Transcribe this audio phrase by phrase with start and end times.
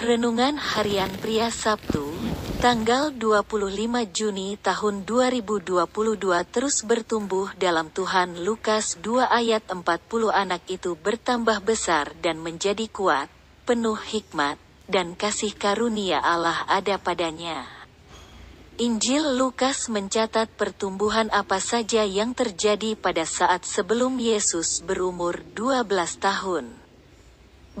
[0.00, 2.08] Renungan Harian Pria Sabtu,
[2.64, 3.44] tanggal 25
[4.08, 5.76] Juni tahun 2022
[6.48, 9.84] terus bertumbuh dalam Tuhan Lukas 2 ayat 40
[10.32, 13.28] anak itu bertambah besar dan menjadi kuat,
[13.68, 14.56] penuh hikmat,
[14.88, 17.68] dan kasih karunia Allah ada padanya.
[18.80, 25.84] Injil Lukas mencatat pertumbuhan apa saja yang terjadi pada saat sebelum Yesus berumur 12
[26.16, 26.79] tahun.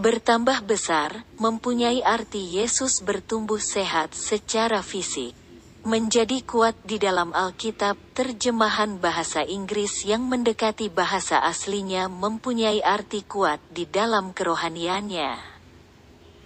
[0.00, 5.36] Bertambah besar, mempunyai arti Yesus bertumbuh sehat secara fisik.
[5.84, 13.60] Menjadi kuat di dalam Alkitab, terjemahan bahasa Inggris yang mendekati bahasa aslinya mempunyai arti kuat
[13.68, 15.36] di dalam kerohaniannya.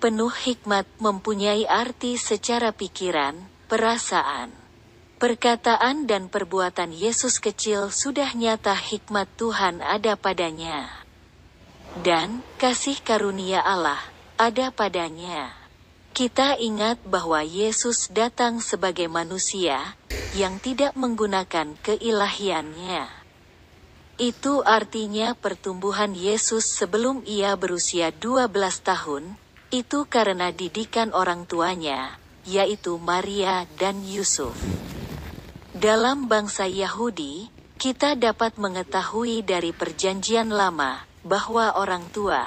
[0.00, 3.36] Penuh hikmat mempunyai arti secara pikiran,
[3.68, 4.48] perasaan.
[5.20, 11.01] Perkataan dan perbuatan Yesus kecil sudah nyata hikmat Tuhan ada padanya
[12.00, 14.00] dan kasih karunia Allah
[14.40, 15.52] ada padanya.
[16.12, 19.96] Kita ingat bahwa Yesus datang sebagai manusia
[20.32, 23.08] yang tidak menggunakan keilahiannya.
[24.20, 28.48] Itu artinya pertumbuhan Yesus sebelum ia berusia 12
[28.84, 29.24] tahun,
[29.72, 34.52] itu karena didikan orang tuanya, yaitu Maria dan Yusuf.
[35.72, 37.48] Dalam bangsa Yahudi,
[37.80, 42.46] kita dapat mengetahui dari Perjanjian Lama bahwa orang tua,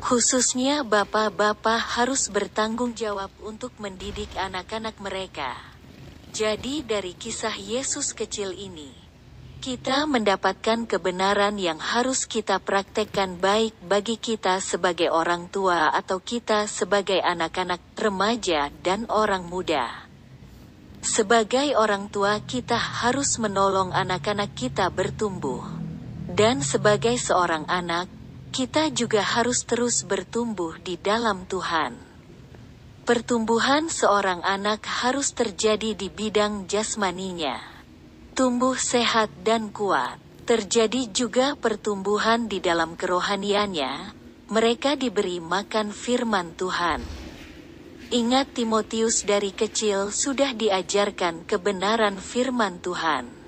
[0.00, 5.52] khususnya bapak-bapak, harus bertanggung jawab untuk mendidik anak-anak mereka.
[6.32, 9.00] Jadi, dari kisah Yesus kecil ini,
[9.60, 16.64] kita mendapatkan kebenaran yang harus kita praktekkan baik bagi kita sebagai orang tua atau kita
[16.64, 20.08] sebagai anak-anak, remaja, dan orang muda.
[21.04, 25.79] Sebagai orang tua, kita harus menolong anak-anak kita bertumbuh.
[26.30, 28.06] Dan sebagai seorang anak,
[28.54, 31.98] kita juga harus terus bertumbuh di dalam Tuhan.
[33.02, 37.58] Pertumbuhan seorang anak harus terjadi di bidang jasmaninya.
[38.38, 40.22] Tumbuh sehat dan kuat.
[40.46, 44.14] Terjadi juga pertumbuhan di dalam kerohaniannya.
[44.54, 47.02] Mereka diberi makan firman Tuhan.
[48.14, 53.39] Ingat Timotius dari kecil sudah diajarkan kebenaran firman Tuhan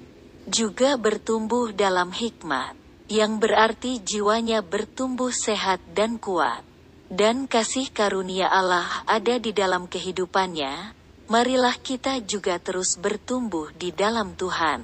[0.47, 2.75] juga bertumbuh dalam hikmat,
[3.06, 6.64] yang berarti jiwanya bertumbuh sehat dan kuat.
[7.12, 10.97] Dan kasih karunia Allah ada di dalam kehidupannya,
[11.28, 14.81] marilah kita juga terus bertumbuh di dalam Tuhan.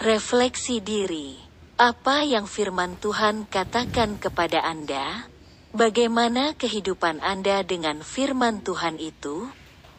[0.00, 1.36] Refleksi diri,
[1.76, 5.28] apa yang firman Tuhan katakan kepada Anda?
[5.76, 9.46] Bagaimana kehidupan Anda dengan firman Tuhan itu?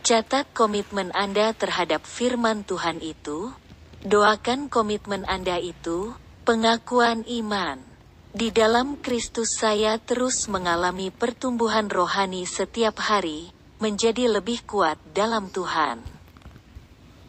[0.02, 3.54] Catat komitmen Anda terhadap firman Tuhan itu.
[4.02, 7.78] Doakan komitmen Anda itu, pengakuan iman.
[8.34, 16.02] Di dalam Kristus saya terus mengalami pertumbuhan rohani setiap hari, menjadi lebih kuat dalam Tuhan.